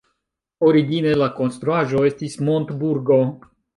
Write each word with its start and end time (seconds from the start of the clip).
Origine 0.69 1.11
la 1.23 1.27
konstruaĵo 1.41 2.03
estis 2.11 2.39
montburgo. 2.49 3.21